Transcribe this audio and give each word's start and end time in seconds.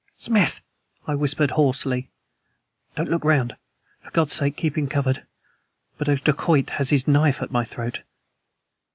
"Smith!" 0.17 0.61
I 1.05 1.13
whispered 1.13 1.51
hoarsely, 1.51 2.09
"don't 2.95 3.11
look 3.11 3.23
around. 3.23 3.55
For 4.03 4.09
God's 4.09 4.33
sake 4.33 4.57
keep 4.57 4.75
him 4.75 4.87
covered. 4.87 5.27
But 5.99 6.07
a 6.09 6.15
dacoit 6.15 6.71
has 6.71 6.89
his 6.89 7.07
knife 7.07 7.39
at 7.39 7.51
my 7.51 7.63
throat!" 7.63 8.01